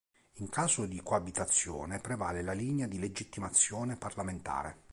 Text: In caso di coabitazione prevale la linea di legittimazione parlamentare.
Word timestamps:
In 0.37 0.49
caso 0.49 0.87
di 0.87 0.99
coabitazione 1.03 1.99
prevale 1.99 2.41
la 2.41 2.53
linea 2.53 2.87
di 2.87 2.97
legittimazione 2.97 3.97
parlamentare. 3.97 4.77